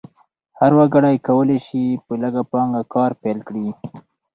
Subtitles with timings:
[0.59, 3.67] هر وګړی کولی شي په لږه پانګه کار پیل کړي.